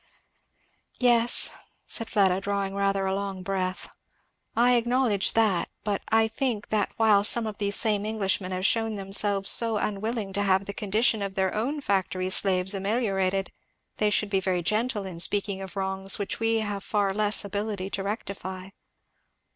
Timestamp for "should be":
14.09-14.39